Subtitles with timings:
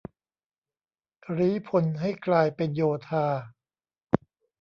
[1.37, 3.27] รี้พลให้กลายเป็นโยธา